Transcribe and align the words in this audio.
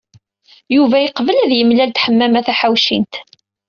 Yuba 0.75 0.97
yeqbel 0.99 1.37
ad 1.43 1.51
yemlal 1.53 1.89
d 1.91 1.97
Ḥemmama 2.03 2.41
Taḥawcint. 2.47 3.13